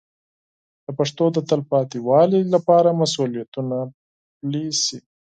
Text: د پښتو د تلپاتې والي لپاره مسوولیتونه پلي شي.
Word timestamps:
د 0.85 0.87
پښتو 0.97 1.25
د 1.35 1.37
تلپاتې 1.49 1.97
والي 2.07 2.41
لپاره 2.53 2.97
مسوولیتونه 3.01 3.75
پلي 4.37 4.65
شي. 4.83 4.99